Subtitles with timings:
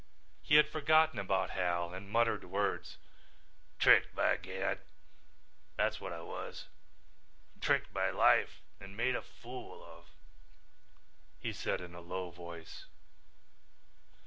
[0.41, 2.97] He had forgotten about Hal and muttered words.
[3.77, 4.79] "Tricked by Gad,
[5.75, 6.65] that's what I was,
[7.59, 10.05] tricked by life and made a fool of,"
[11.39, 12.87] he said in a low voice.